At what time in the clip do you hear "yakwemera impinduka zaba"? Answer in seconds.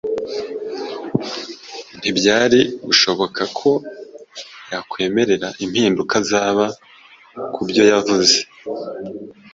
4.71-6.65